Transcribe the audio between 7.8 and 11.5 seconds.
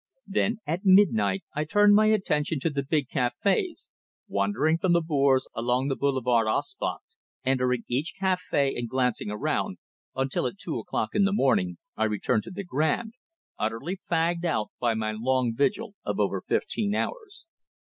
each café and glancing around, until at two o'clock in the